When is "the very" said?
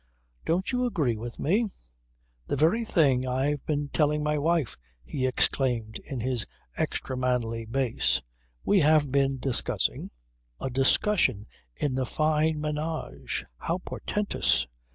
2.47-2.83